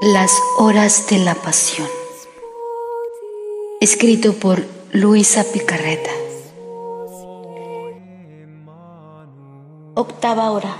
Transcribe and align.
Las 0.00 0.40
horas 0.56 1.08
de 1.10 1.18
la 1.18 1.34
pasión. 1.34 1.88
Escrito 3.80 4.32
por 4.32 4.64
Luisa 4.92 5.42
Picarreta. 5.52 6.12
Octava 9.96 10.52
hora. 10.52 10.76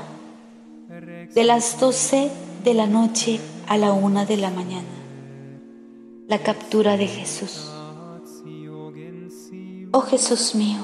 De 1.35 1.43
las 1.43 1.81
doce 1.81 2.31
de 2.63 2.75
la 2.75 2.87
noche 2.87 3.41
a 3.67 3.77
la 3.77 3.93
una 3.93 4.25
de 4.25 4.37
la 4.37 4.51
mañana. 4.51 4.87
La 6.29 6.39
captura 6.39 6.97
de 6.97 7.09
Jesús. 7.09 7.73
Oh 9.91 10.03
Jesús 10.03 10.55
mío, 10.55 10.79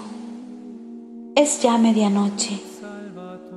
es 1.36 1.62
ya 1.62 1.78
medianoche. 1.78 2.60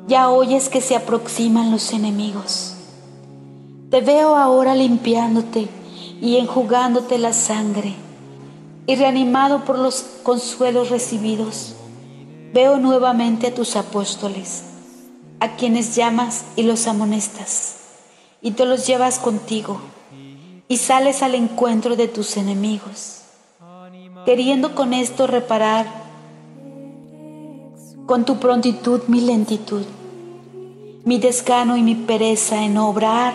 Ya 0.08 0.30
oyes 0.30 0.70
que 0.70 0.82
se 0.82 0.96
aproximan 0.96 1.72
los 1.72 1.94
enemigos 1.94 2.77
te 3.90 4.02
veo 4.02 4.36
ahora 4.36 4.76
limpiándote 4.76 5.68
y 6.22 6.38
enjugándote 6.38 7.18
la 7.18 7.32
sangre 7.32 7.96
y 8.86 8.96
reanimado 8.96 9.64
por 9.64 9.78
los 9.78 10.06
consuelos 10.24 10.90
recibidos. 10.90 11.76
Veo 12.54 12.78
nuevamente 12.78 13.48
a 13.48 13.54
tus 13.54 13.76
apóstoles, 13.76 14.64
a 15.40 15.56
quienes 15.56 15.96
llamas 15.96 16.46
y 16.56 16.64
los 16.64 16.88
amonestas, 16.88 17.78
y 18.42 18.52
te 18.52 18.66
los 18.66 18.88
llevas 18.88 19.20
contigo, 19.20 19.80
y 20.68 20.78
sales 20.78 21.24
al 21.24 21.36
encuentro 21.36 21.96
de 21.96 22.08
tus 22.08 22.36
enemigos, 22.38 23.22
queriendo 24.26 24.76
con 24.76 24.94
esto 24.94 25.28
reparar 25.28 25.86
con 28.06 28.26
tu 28.26 28.38
prontitud 28.38 29.02
mi 29.08 29.22
lentitud, 29.22 29.86
mi 31.04 31.20
desgano 31.20 31.78
y 31.78 31.84
mi 31.84 31.96
pereza 31.96 32.64
en 32.64 32.78
obrar 32.78 33.34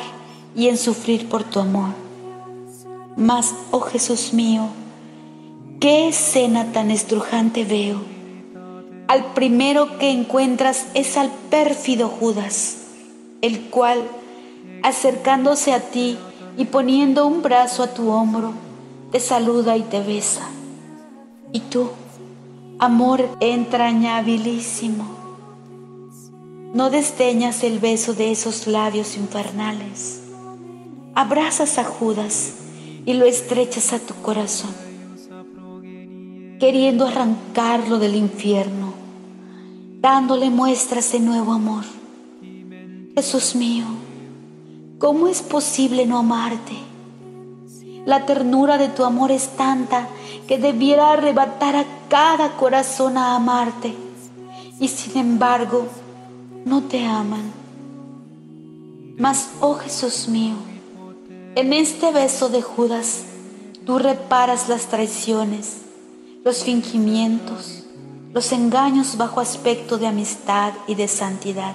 y 0.54 0.68
en 0.68 0.78
sufrir 0.78 1.28
por 1.28 1.44
tu 1.44 1.60
amor. 1.60 1.90
Mas, 3.16 3.54
oh 3.70 3.80
Jesús 3.80 4.32
mío, 4.32 4.68
qué 5.80 6.08
escena 6.08 6.72
tan 6.72 6.90
estrujante 6.90 7.64
veo. 7.64 8.00
Al 9.08 9.32
primero 9.34 9.98
que 9.98 10.10
encuentras 10.10 10.86
es 10.94 11.16
al 11.16 11.30
pérfido 11.50 12.08
Judas, 12.08 12.78
el 13.42 13.68
cual, 13.68 14.02
acercándose 14.82 15.72
a 15.72 15.80
ti 15.80 16.16
y 16.56 16.66
poniendo 16.66 17.26
un 17.26 17.42
brazo 17.42 17.82
a 17.82 17.92
tu 17.92 18.08
hombro, 18.10 18.52
te 19.10 19.20
saluda 19.20 19.76
y 19.76 19.82
te 19.82 20.00
besa. 20.00 20.48
Y 21.52 21.60
tú, 21.60 21.90
amor 22.78 23.28
entrañabilísimo, 23.40 25.04
no 26.72 26.88
desdeñas 26.88 27.62
el 27.64 27.78
beso 27.78 28.14
de 28.14 28.32
esos 28.32 28.66
labios 28.66 29.18
infernales 29.18 30.21
abrazas 31.14 31.78
a 31.78 31.84
Judas 31.84 32.54
y 33.04 33.14
lo 33.14 33.26
estrechas 33.26 33.92
a 33.92 33.98
tu 33.98 34.14
corazón, 34.22 34.70
queriendo 36.58 37.06
arrancarlo 37.06 37.98
del 37.98 38.14
infierno, 38.14 38.94
dándole 40.00 40.50
muestras 40.50 41.12
de 41.12 41.20
nuevo 41.20 41.52
amor. 41.52 41.84
Jesús 43.14 43.54
mío, 43.54 43.84
¿cómo 44.98 45.28
es 45.28 45.42
posible 45.42 46.06
no 46.06 46.18
amarte? 46.18 46.76
La 48.06 48.24
ternura 48.24 48.78
de 48.78 48.88
tu 48.88 49.04
amor 49.04 49.30
es 49.30 49.48
tanta 49.56 50.08
que 50.48 50.58
debiera 50.58 51.12
arrebatar 51.12 51.76
a 51.76 51.84
cada 52.08 52.56
corazón 52.56 53.18
a 53.18 53.36
amarte, 53.36 53.94
y 54.80 54.88
sin 54.88 55.18
embargo 55.18 55.86
no 56.64 56.82
te 56.84 57.04
aman. 57.04 57.52
Mas, 59.18 59.50
oh 59.60 59.74
Jesús 59.74 60.26
mío, 60.26 60.54
en 61.54 61.74
este 61.74 62.12
beso 62.12 62.48
de 62.48 62.62
Judas, 62.62 63.24
tú 63.84 63.98
reparas 63.98 64.70
las 64.70 64.86
traiciones, 64.86 65.82
los 66.44 66.64
fingimientos, 66.64 67.84
los 68.32 68.52
engaños 68.52 69.18
bajo 69.18 69.40
aspecto 69.40 69.98
de 69.98 70.06
amistad 70.06 70.72
y 70.86 70.94
de 70.94 71.08
santidad, 71.08 71.74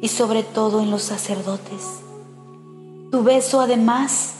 y 0.00 0.08
sobre 0.08 0.42
todo 0.42 0.80
en 0.80 0.90
los 0.90 1.02
sacerdotes. 1.02 2.00
Tu 3.10 3.22
beso 3.22 3.60
además 3.60 4.32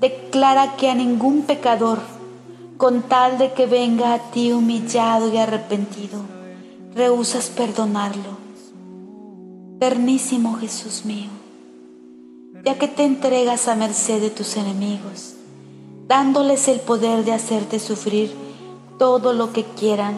declara 0.00 0.74
que 0.76 0.90
a 0.90 0.94
ningún 0.96 1.42
pecador, 1.42 2.00
con 2.78 3.02
tal 3.02 3.38
de 3.38 3.52
que 3.52 3.66
venga 3.66 4.14
a 4.14 4.30
ti 4.32 4.50
humillado 4.50 5.32
y 5.32 5.36
arrepentido, 5.36 6.20
rehusas 6.92 7.50
perdonarlo. 7.50 8.42
Ternísimo 9.78 10.54
Jesús 10.54 11.04
mío 11.04 11.41
ya 12.64 12.78
que 12.78 12.88
te 12.88 13.04
entregas 13.04 13.66
a 13.68 13.74
merced 13.74 14.20
de 14.20 14.30
tus 14.30 14.56
enemigos, 14.56 15.34
dándoles 16.06 16.68
el 16.68 16.80
poder 16.80 17.24
de 17.24 17.32
hacerte 17.32 17.78
sufrir 17.78 18.32
todo 18.98 19.32
lo 19.32 19.52
que 19.52 19.64
quieran. 19.64 20.14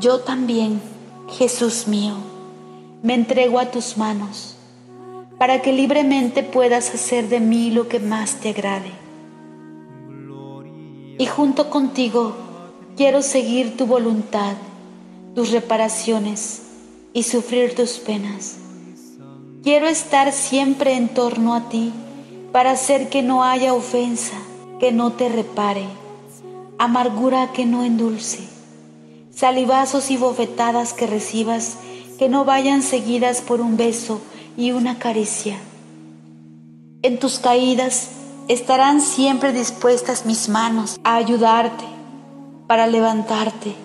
Yo 0.00 0.20
también, 0.20 0.80
Jesús 1.28 1.86
mío, 1.86 2.14
me 3.02 3.14
entrego 3.14 3.58
a 3.58 3.70
tus 3.70 3.98
manos, 3.98 4.56
para 5.38 5.60
que 5.60 5.72
libremente 5.72 6.42
puedas 6.42 6.94
hacer 6.94 7.28
de 7.28 7.40
mí 7.40 7.70
lo 7.70 7.88
que 7.88 7.98
más 8.00 8.36
te 8.36 8.50
agrade. 8.50 8.92
Y 11.18 11.26
junto 11.26 11.68
contigo 11.68 12.34
quiero 12.96 13.22
seguir 13.22 13.76
tu 13.76 13.86
voluntad, 13.86 14.54
tus 15.34 15.50
reparaciones 15.50 16.62
y 17.12 17.24
sufrir 17.24 17.74
tus 17.74 17.98
penas 17.98 18.56
Quiero 19.62 19.86
estar 19.86 20.32
siempre 20.32 20.94
en 20.94 21.08
torno 21.08 21.54
a 21.54 21.68
ti 21.68 21.92
para 22.50 22.72
hacer 22.72 23.08
que 23.08 23.22
no 23.22 23.44
haya 23.44 23.74
ofensa, 23.74 24.36
que 24.80 24.90
no 24.90 25.12
te 25.12 25.28
repare, 25.28 25.86
amargura 26.80 27.52
que 27.52 27.64
no 27.64 27.84
endulce, 27.84 28.40
salivazos 29.30 30.10
y 30.10 30.16
bofetadas 30.16 30.94
que 30.94 31.06
recibas 31.06 31.76
que 32.18 32.28
no 32.28 32.44
vayan 32.44 32.82
seguidas 32.82 33.40
por 33.40 33.60
un 33.60 33.76
beso 33.76 34.20
y 34.56 34.72
una 34.72 34.98
caricia. 34.98 35.60
En 37.02 37.20
tus 37.20 37.38
caídas 37.38 38.08
estarán 38.48 39.00
siempre 39.00 39.52
dispuestas 39.52 40.26
mis 40.26 40.48
manos 40.48 40.98
a 41.04 41.14
ayudarte, 41.14 41.84
para 42.66 42.88
levantarte, 42.88 43.76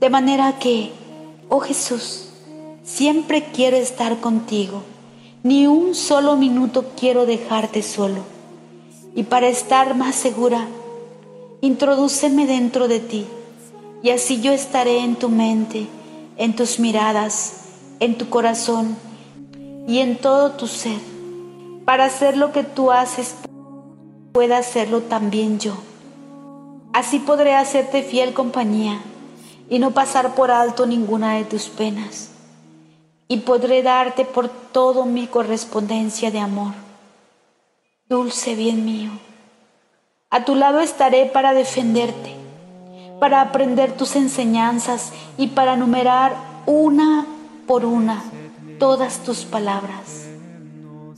de 0.00 0.10
manera 0.10 0.58
que, 0.58 0.92
oh 1.48 1.60
Jesús, 1.60 2.28
siempre 2.82 3.44
quiero 3.54 3.78
estar 3.78 4.20
contigo 4.20 4.82
ni 5.48 5.66
un 5.66 5.94
solo 5.94 6.36
minuto 6.36 6.84
quiero 6.94 7.24
dejarte 7.24 7.82
solo. 7.82 8.20
Y 9.14 9.22
para 9.22 9.48
estar 9.48 9.96
más 9.96 10.14
segura, 10.14 10.68
introdúceme 11.62 12.46
dentro 12.46 12.86
de 12.86 13.00
ti, 13.00 13.26
y 14.02 14.10
así 14.10 14.42
yo 14.42 14.52
estaré 14.52 14.98
en 14.98 15.16
tu 15.16 15.30
mente, 15.30 15.86
en 16.36 16.54
tus 16.54 16.78
miradas, 16.78 17.62
en 17.98 18.18
tu 18.18 18.28
corazón 18.28 18.94
y 19.86 20.00
en 20.00 20.18
todo 20.18 20.50
tu 20.50 20.66
ser. 20.66 21.00
Para 21.86 22.04
hacer 22.04 22.36
lo 22.36 22.52
que 22.52 22.62
tú 22.62 22.92
haces, 22.92 23.34
pueda 24.32 24.58
hacerlo 24.58 25.00
también 25.00 25.58
yo. 25.58 25.72
Así 26.92 27.20
podré 27.20 27.54
hacerte 27.54 28.02
fiel 28.02 28.34
compañía 28.34 29.00
y 29.70 29.78
no 29.78 29.92
pasar 29.92 30.34
por 30.34 30.50
alto 30.50 30.84
ninguna 30.84 31.36
de 31.36 31.44
tus 31.44 31.68
penas 31.68 32.32
y 33.28 33.38
podré 33.38 33.82
darte 33.82 34.24
por 34.24 34.48
todo 34.48 35.04
mi 35.04 35.26
correspondencia 35.26 36.30
de 36.30 36.40
amor. 36.40 36.72
Dulce 38.08 38.54
bien 38.54 38.86
mío, 38.86 39.10
a 40.30 40.44
tu 40.44 40.54
lado 40.54 40.80
estaré 40.80 41.26
para 41.26 41.52
defenderte, 41.52 42.34
para 43.20 43.42
aprender 43.42 43.96
tus 43.96 44.16
enseñanzas 44.16 45.12
y 45.36 45.48
para 45.48 45.76
numerar 45.76 46.36
una 46.66 47.26
por 47.66 47.84
una 47.84 48.22
todas 48.78 49.18
tus 49.24 49.44
palabras. 49.44 50.26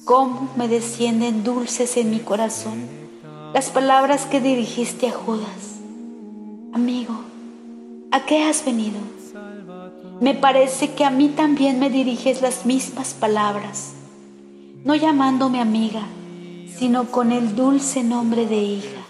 Cómo 0.05 0.49
me 0.57 0.67
descienden 0.67 1.45
dulces 1.45 1.97
en 1.97 2.11
mi 2.11 2.19
corazón 2.19 2.89
las 3.53 3.71
palabras 3.71 4.27
que 4.27 4.41
dirigiste 4.41 5.09
a 5.09 5.13
Judas. 5.13 5.81
Amigo, 6.73 7.15
¿a 8.11 8.25
qué 8.25 8.45
has 8.45 8.65
venido? 8.65 8.99
Me 10.21 10.35
parece 10.35 10.93
que 10.93 11.05
a 11.05 11.11
mí 11.11 11.29
también 11.29 11.79
me 11.79 11.89
diriges 11.89 12.43
las 12.43 12.67
mismas 12.67 13.15
palabras, 13.15 13.95
no 14.85 14.95
llamándome 14.95 15.61
amiga, 15.61 16.03
sino 16.77 17.11
con 17.11 17.33
el 17.33 17.57
dulce 17.57 18.03
nombre 18.03 18.45
de 18.45 18.57
hija. 18.57 19.07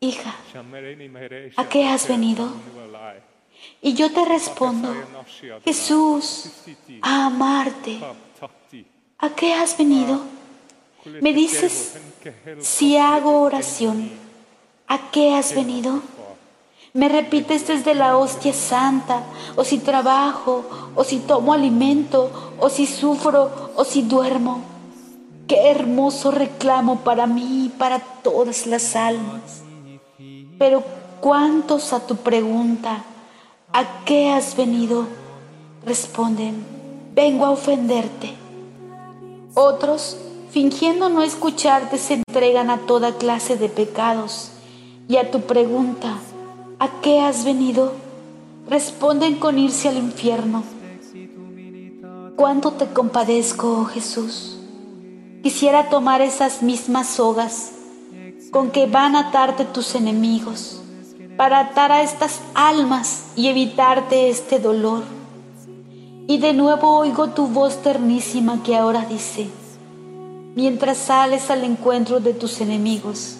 Hija, 0.00 0.34
¿a 1.56 1.68
qué 1.68 1.86
has 1.86 2.06
venido? 2.08 2.52
Y 3.80 3.94
yo 3.94 4.12
te 4.12 4.24
respondo, 4.24 4.94
Jesús, 5.64 6.50
a 7.00 7.26
amarte. 7.26 7.98
¿A 9.18 9.30
qué 9.30 9.54
has 9.54 9.78
venido? 9.78 10.20
Me 11.20 11.32
dices, 11.32 11.98
si 12.58 12.96
hago 12.96 13.40
oración, 13.40 14.10
¿a 14.88 15.10
qué 15.10 15.34
has 15.34 15.54
venido? 15.54 16.02
Me 16.94 17.08
repites 17.08 17.66
desde 17.66 17.94
la 17.94 18.18
hostia 18.18 18.52
santa, 18.52 19.22
o 19.56 19.64
si 19.64 19.78
trabajo, 19.78 20.64
o 20.94 21.04
si 21.04 21.20
tomo 21.20 21.54
alimento, 21.54 22.30
o 22.60 22.68
si 22.68 22.86
sufro, 22.86 23.50
o 23.76 23.84
si 23.84 24.02
duermo. 24.02 24.60
Qué 25.48 25.70
hermoso 25.70 26.30
reclamo 26.30 27.00
para 27.00 27.26
mí 27.26 27.64
y 27.64 27.68
para 27.70 27.98
todas 27.98 28.66
las 28.66 28.94
almas. 28.94 29.62
Pero 30.58 30.82
¿cuántos 31.22 31.94
a 31.94 32.06
tu 32.06 32.16
pregunta, 32.16 33.04
¿a 33.72 34.04
qué 34.04 34.30
has 34.30 34.54
venido? 34.54 35.06
Responden, 35.86 36.62
vengo 37.14 37.46
a 37.46 37.50
ofenderte. 37.52 38.34
Otros, 39.54 40.18
fingiendo 40.50 41.08
no 41.08 41.22
escucharte, 41.22 41.96
se 41.96 42.14
entregan 42.14 42.68
a 42.68 42.80
toda 42.80 43.16
clase 43.16 43.56
de 43.56 43.70
pecados. 43.70 44.50
Y 45.08 45.16
a 45.16 45.30
tu 45.30 45.40
pregunta, 45.40 46.18
¿a 46.82 47.00
qué 47.00 47.20
has 47.20 47.44
venido? 47.44 47.92
Responden 48.68 49.36
con 49.36 49.56
irse 49.56 49.88
al 49.88 49.98
infierno. 49.98 50.64
¿Cuánto 52.34 52.72
te 52.72 52.88
compadezco, 52.88 53.82
oh 53.82 53.84
Jesús? 53.84 54.58
Quisiera 55.44 55.90
tomar 55.90 56.22
esas 56.22 56.60
mismas 56.60 57.06
sogas 57.06 57.70
con 58.50 58.72
que 58.72 58.86
van 58.86 59.14
a 59.14 59.28
atarte 59.28 59.64
tus 59.64 59.94
enemigos, 59.94 60.82
para 61.36 61.60
atar 61.60 61.92
a 61.92 62.02
estas 62.02 62.40
almas 62.52 63.26
y 63.36 63.46
evitarte 63.46 64.28
este 64.28 64.58
dolor. 64.58 65.04
Y 66.26 66.38
de 66.38 66.52
nuevo 66.52 66.96
oigo 66.96 67.28
tu 67.28 67.46
voz 67.46 67.80
ternísima 67.80 68.60
que 68.64 68.76
ahora 68.76 69.06
dice, 69.06 69.46
mientras 70.56 70.98
sales 70.98 71.48
al 71.48 71.62
encuentro 71.62 72.18
de 72.18 72.34
tus 72.34 72.60
enemigos, 72.60 73.36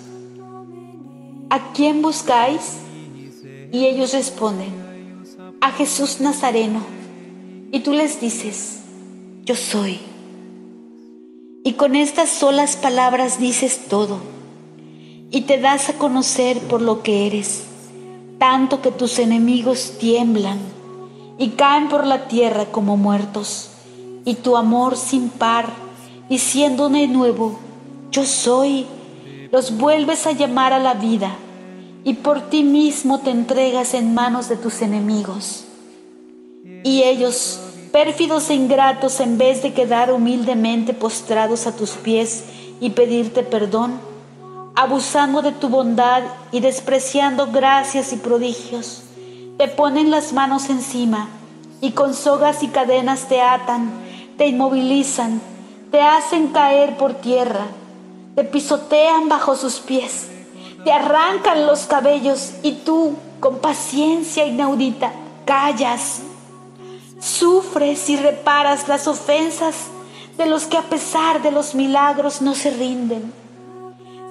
¿a 1.50 1.72
quién 1.72 2.02
buscáis? 2.02 2.78
Y 3.72 3.86
ellos 3.86 4.12
responden, 4.12 4.70
a 5.60 5.72
Jesús 5.72 6.20
Nazareno. 6.20 6.80
Y 7.72 7.80
tú 7.80 7.92
les 7.92 8.20
dices, 8.20 8.82
yo 9.44 9.56
soy. 9.56 9.98
Y 11.64 11.72
con 11.72 11.96
estas 11.96 12.28
solas 12.28 12.76
palabras 12.76 13.40
dices 13.40 13.86
todo 13.88 14.20
y 15.32 15.40
te 15.42 15.58
das 15.58 15.88
a 15.88 15.94
conocer 15.94 16.58
por 16.60 16.82
lo 16.82 17.02
que 17.02 17.26
eres, 17.26 17.64
tanto 18.38 18.82
que 18.82 18.92
tus 18.92 19.18
enemigos 19.18 19.94
tiemblan 19.98 20.58
y 21.38 21.48
caen 21.50 21.88
por 21.88 22.06
la 22.06 22.28
tierra 22.28 22.66
como 22.66 22.98
muertos, 22.98 23.70
y 24.26 24.34
tu 24.34 24.56
amor 24.56 24.96
sin 24.96 25.30
par, 25.30 25.70
diciendo 26.28 26.90
de 26.90 27.08
nuevo, 27.08 27.58
yo 28.10 28.26
soy, 28.26 28.86
los 29.50 29.78
vuelves 29.78 30.26
a 30.26 30.32
llamar 30.32 30.74
a 30.74 30.78
la 30.78 30.94
vida, 30.94 31.34
y 32.04 32.14
por 32.14 32.50
ti 32.50 32.64
mismo 32.64 33.20
te 33.20 33.30
entregas 33.30 33.94
en 33.94 34.14
manos 34.14 34.48
de 34.48 34.56
tus 34.56 34.82
enemigos. 34.82 35.64
Y 36.84 37.02
ellos, 37.04 37.60
pérfidos 37.92 38.50
e 38.50 38.54
ingratos, 38.54 39.20
en 39.20 39.38
vez 39.38 39.62
de 39.62 39.72
quedar 39.72 40.12
humildemente 40.12 40.94
postrados 40.94 41.66
a 41.66 41.76
tus 41.76 41.90
pies 41.90 42.44
y 42.80 42.90
pedirte 42.90 43.42
perdón, 43.42 44.00
abusando 44.74 45.42
de 45.42 45.52
tu 45.52 45.68
bondad 45.68 46.22
y 46.50 46.60
despreciando 46.60 47.48
gracias 47.52 48.12
y 48.12 48.16
prodigios, 48.16 49.02
te 49.58 49.68
ponen 49.68 50.10
las 50.10 50.32
manos 50.32 50.70
encima 50.70 51.28
y 51.80 51.92
con 51.92 52.14
sogas 52.14 52.62
y 52.62 52.68
cadenas 52.68 53.28
te 53.28 53.40
atan, 53.40 53.92
te 54.38 54.46
inmovilizan, 54.46 55.40
te 55.90 56.00
hacen 56.00 56.48
caer 56.48 56.96
por 56.96 57.14
tierra, 57.14 57.66
te 58.34 58.44
pisotean 58.44 59.28
bajo 59.28 59.56
sus 59.56 59.80
pies, 59.80 60.28
te 60.84 60.92
arrancan 60.92 61.66
los 61.66 61.86
cabellos 61.86 62.52
y 62.62 62.72
tú, 62.72 63.16
con 63.40 63.58
paciencia 63.58 64.46
inaudita, 64.46 65.12
callas 65.44 66.22
Sufres 67.22 68.10
y 68.10 68.16
reparas 68.16 68.88
las 68.88 69.06
ofensas 69.06 69.76
de 70.36 70.46
los 70.46 70.64
que 70.64 70.76
a 70.76 70.82
pesar 70.82 71.40
de 71.40 71.52
los 71.52 71.76
milagros 71.76 72.42
no 72.42 72.56
se 72.56 72.72
rinden, 72.72 73.32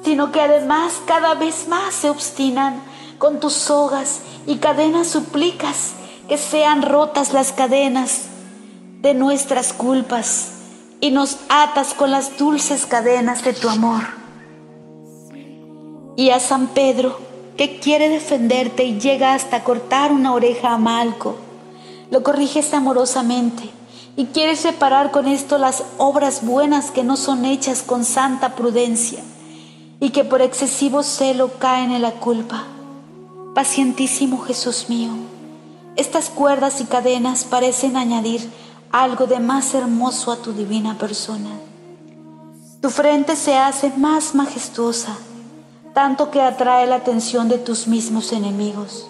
sino 0.03 0.33
que 0.33 0.41
además 0.41 0.99
cada 1.05 1.35
vez 1.35 1.69
más 1.69 1.93
se 1.93 2.09
obstinan 2.09 2.83
con 3.17 3.39
tus 3.39 3.53
sogas 3.53 4.19
y 4.45 4.57
cadenas 4.57 5.07
suplicas 5.07 5.93
que 6.27 6.37
sean 6.37 6.81
rotas 6.81 7.31
las 7.31 7.53
cadenas 7.53 8.23
de 8.99 9.13
nuestras 9.13 9.71
culpas 9.71 10.51
y 10.99 11.11
nos 11.11 11.37
atas 11.47 11.93
con 11.93 12.11
las 12.11 12.37
dulces 12.37 12.85
cadenas 12.85 13.41
de 13.45 13.53
tu 13.53 13.69
amor. 13.69 14.20
Y 16.15 16.29
a 16.29 16.39
San 16.39 16.67
Pedro, 16.67 17.19
que 17.57 17.79
quiere 17.79 18.09
defenderte 18.09 18.83
y 18.83 18.99
llega 18.99 19.33
hasta 19.33 19.63
cortar 19.63 20.11
una 20.11 20.33
oreja 20.33 20.73
a 20.73 20.77
Malco, 20.77 21.35
lo 22.09 22.23
corriges 22.23 22.73
amorosamente 22.73 23.69
y 24.15 24.25
quieres 24.25 24.59
separar 24.59 25.11
con 25.11 25.27
esto 25.27 25.57
las 25.57 25.83
obras 25.97 26.45
buenas 26.45 26.91
que 26.91 27.03
no 27.03 27.15
son 27.17 27.45
hechas 27.45 27.81
con 27.81 28.03
santa 28.03 28.55
prudencia 28.55 29.23
y 29.99 30.09
que 30.09 30.23
por 30.23 30.41
excesivo 30.41 31.03
celo 31.03 31.51
caen 31.59 31.91
en 31.91 32.01
la 32.01 32.11
culpa. 32.11 32.65
Pacientísimo 33.55 34.39
Jesús 34.39 34.87
mío, 34.89 35.11
estas 35.95 36.29
cuerdas 36.29 36.81
y 36.81 36.85
cadenas 36.85 37.43
parecen 37.43 37.95
añadir 37.95 38.49
algo 38.91 39.27
de 39.27 39.39
más 39.39 39.73
hermoso 39.73 40.31
a 40.31 40.37
tu 40.37 40.53
divina 40.53 40.97
persona. 40.97 41.49
Tu 42.81 42.89
frente 42.89 43.35
se 43.35 43.55
hace 43.55 43.91
más 43.97 44.33
majestuosa, 44.35 45.17
tanto 45.93 46.31
que 46.31 46.41
atrae 46.41 46.87
la 46.87 46.95
atención 46.95 47.49
de 47.49 47.57
tus 47.57 47.87
mismos 47.87 48.31
enemigos. 48.31 49.07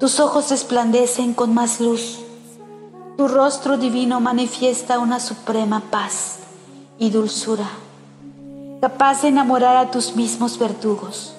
Tus 0.00 0.20
ojos 0.20 0.50
resplandecen 0.50 1.32
con 1.32 1.54
más 1.54 1.80
luz. 1.80 2.18
Tu 3.16 3.28
rostro 3.28 3.78
divino 3.78 4.20
manifiesta 4.20 4.98
una 4.98 5.20
suprema 5.20 5.82
paz 5.90 6.38
y 6.98 7.10
dulzura, 7.10 7.68
capaz 8.80 9.22
de 9.22 9.28
enamorar 9.28 9.76
a 9.76 9.90
tus 9.90 10.16
mismos 10.16 10.58
verdugos. 10.58 11.34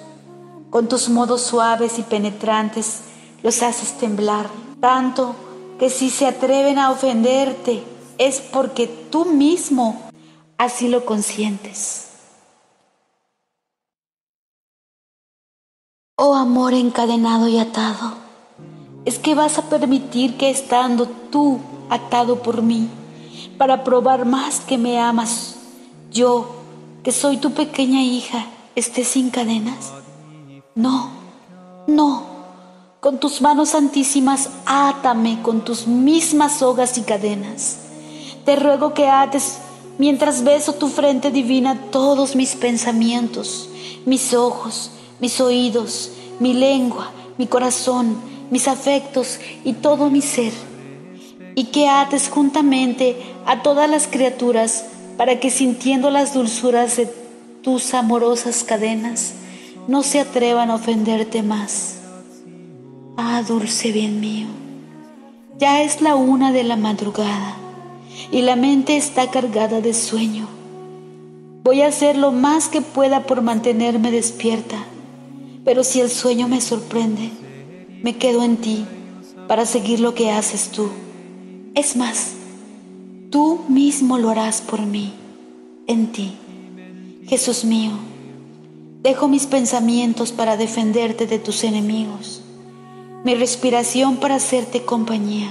Con 0.70 0.88
tus 0.88 1.08
modos 1.08 1.42
suaves 1.42 1.98
y 1.98 2.02
penetrantes 2.02 3.02
los 3.42 3.62
haces 3.62 3.96
temblar, 3.98 4.48
tanto 4.80 5.34
que 5.78 5.88
si 5.88 6.10
se 6.10 6.26
atreven 6.26 6.78
a 6.78 6.90
ofenderte 6.90 7.84
es 8.18 8.40
porque 8.40 8.88
tú 8.88 9.24
mismo 9.26 10.02
así 10.58 10.88
lo 10.88 11.04
consientes. 11.04 12.07
Oh 16.20 16.34
amor 16.34 16.74
encadenado 16.74 17.46
y 17.46 17.60
atado 17.60 18.14
es 19.04 19.20
que 19.20 19.36
vas 19.36 19.56
a 19.56 19.68
permitir 19.68 20.36
que 20.36 20.50
estando 20.50 21.06
tú 21.06 21.60
atado 21.90 22.42
por 22.42 22.60
mí, 22.60 22.88
para 23.56 23.84
probar 23.84 24.24
más 24.24 24.58
que 24.58 24.78
me 24.78 24.98
amas, 24.98 25.54
yo, 26.10 26.56
que 27.04 27.12
soy 27.12 27.36
tu 27.36 27.52
pequeña 27.52 28.02
hija, 28.02 28.46
esté 28.74 29.04
sin 29.04 29.30
cadenas? 29.30 29.92
No, 30.74 31.08
no. 31.86 32.24
Con 32.98 33.18
tus 33.20 33.40
manos 33.40 33.68
santísimas, 33.68 34.50
átame 34.66 35.40
con 35.40 35.60
tus 35.60 35.86
mismas 35.86 36.58
sogas 36.58 36.98
y 36.98 37.02
cadenas. 37.02 37.78
Te 38.44 38.56
ruego 38.56 38.92
que 38.92 39.08
ates, 39.08 39.58
mientras 39.98 40.42
beso 40.42 40.72
tu 40.72 40.88
frente 40.88 41.30
divina, 41.30 41.80
todos 41.92 42.34
mis 42.34 42.56
pensamientos, 42.56 43.68
mis 44.04 44.34
ojos, 44.34 44.90
mis 45.20 45.40
oídos, 45.40 46.12
mi 46.40 46.54
lengua, 46.54 47.10
mi 47.36 47.46
corazón, 47.46 48.16
mis 48.50 48.68
afectos 48.68 49.38
y 49.64 49.74
todo 49.74 50.10
mi 50.10 50.22
ser, 50.22 50.52
y 51.54 51.64
que 51.64 51.88
ates 51.88 52.28
juntamente 52.28 53.16
a 53.46 53.62
todas 53.62 53.88
las 53.88 54.06
criaturas 54.06 54.86
para 55.16 55.40
que 55.40 55.50
sintiendo 55.50 56.10
las 56.10 56.34
dulzuras 56.34 56.96
de 56.96 57.08
tus 57.62 57.92
amorosas 57.94 58.62
cadenas, 58.64 59.34
no 59.88 60.02
se 60.02 60.20
atrevan 60.20 60.70
a 60.70 60.76
ofenderte 60.76 61.42
más. 61.42 61.96
Ah, 63.16 63.42
dulce 63.46 63.90
bien 63.90 64.20
mío, 64.20 64.46
ya 65.58 65.82
es 65.82 66.00
la 66.00 66.14
una 66.14 66.52
de 66.52 66.62
la 66.62 66.76
madrugada 66.76 67.56
y 68.30 68.42
la 68.42 68.54
mente 68.54 68.96
está 68.96 69.30
cargada 69.30 69.80
de 69.80 69.94
sueño. 69.94 70.46
Voy 71.64 71.82
a 71.82 71.88
hacer 71.88 72.16
lo 72.16 72.30
más 72.32 72.68
que 72.68 72.80
pueda 72.80 73.24
por 73.24 73.42
mantenerme 73.42 74.10
despierta, 74.10 74.76
pero 75.64 75.84
si 75.84 76.00
el 76.00 76.10
sueño 76.10 76.48
me 76.48 76.60
sorprende, 76.60 77.30
me 78.02 78.16
quedo 78.16 78.42
en 78.42 78.56
ti 78.56 78.84
para 79.46 79.66
seguir 79.66 80.00
lo 80.00 80.14
que 80.14 80.30
haces 80.30 80.70
tú. 80.70 80.88
Es 81.74 81.96
más, 81.96 82.32
tú 83.30 83.60
mismo 83.68 84.18
lo 84.18 84.30
harás 84.30 84.60
por 84.60 84.80
mí, 84.82 85.12
en 85.86 86.12
ti. 86.12 86.34
Jesús 87.26 87.64
mío, 87.64 87.92
dejo 89.02 89.28
mis 89.28 89.46
pensamientos 89.46 90.32
para 90.32 90.56
defenderte 90.56 91.26
de 91.26 91.38
tus 91.38 91.64
enemigos, 91.64 92.42
mi 93.24 93.34
respiración 93.34 94.16
para 94.16 94.36
hacerte 94.36 94.84
compañía, 94.84 95.50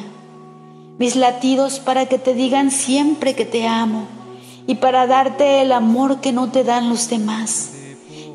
mis 0.98 1.16
latidos 1.16 1.80
para 1.80 2.08
que 2.08 2.18
te 2.18 2.34
digan 2.34 2.72
siempre 2.72 3.36
que 3.36 3.46
te 3.46 3.68
amo 3.68 4.08
y 4.66 4.76
para 4.76 5.08
darte 5.08 5.62
el 5.62 5.72
amor 5.72 6.20
que 6.20 6.32
no 6.32 6.52
te 6.52 6.64
dan 6.64 6.90
los 6.90 7.10
demás, 7.10 7.72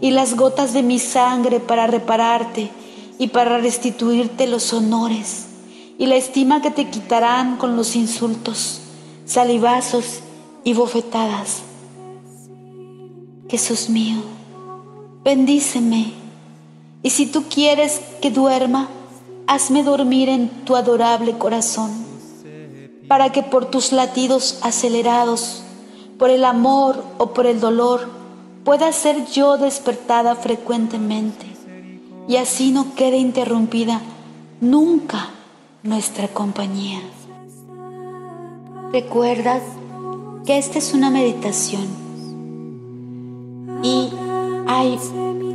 y 0.03 0.11
las 0.11 0.35
gotas 0.35 0.75
de 0.75 0.83
mi 0.83 0.99
sangre 0.99 1.61
para 1.61 1.87
repararte 1.87 2.71
y 3.19 3.29
para 3.29 3.59
restituirte 3.59 4.49
los 4.49 4.73
honores 4.73 5.47
y 5.97 6.07
la 6.07 6.17
estima 6.17 6.61
que 6.61 6.73
te 6.73 6.91
quitarán 6.91 7.57
con 7.57 7.77
los 7.77 7.95
insultos, 7.95 8.81
salivazos 9.25 10.19
y 10.65 10.75
bofetadas. 10.75 11.63
Jesús 13.49 13.89
mío, 13.89 14.17
bendíceme, 15.23 16.13
y 17.05 17.11
si 17.11 17.27
tú 17.27 17.45
quieres 17.49 18.01
que 18.21 18.33
duerma, 18.33 18.89
hazme 19.47 19.85
dormir 19.85 20.29
en 20.29 20.49
tu 20.65 20.75
adorable 20.75 21.39
corazón, 21.39 21.93
para 23.07 23.31
que 23.31 23.45
por 23.45 23.67
tus 23.67 23.93
latidos 23.93 24.59
acelerados, 24.63 25.63
por 26.19 26.31
el 26.31 26.45
amor 26.45 27.05
o 27.19 27.33
por 27.33 27.47
el 27.47 27.61
dolor, 27.61 28.22
pueda 28.65 28.93
ser 28.93 29.27
yo 29.27 29.59
despertada 29.59 30.37
frecuentemente, 30.37 31.47
y 32.29 32.37
así 32.37 32.71
no 32.71 32.95
quede 32.95 33.17
interrumpida 33.17 34.01
nunca 34.61 35.31
nuestra 35.83 36.29
compañía. 36.29 37.01
Recuerda 38.93 39.61
que 40.47 40.59
esta 40.59 40.79
es 40.79 40.95
una 40.95 41.11
meditación 41.11 41.87
y 43.83 44.11
hay 44.67 44.99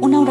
una 0.01 0.19
oración 0.19 0.27